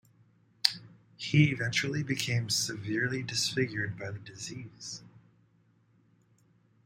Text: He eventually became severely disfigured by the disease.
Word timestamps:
He 1.15 1.51
eventually 1.51 2.01
became 2.01 2.49
severely 2.49 3.21
disfigured 3.21 3.99
by 3.99 4.09
the 4.09 4.17
disease. 4.17 5.03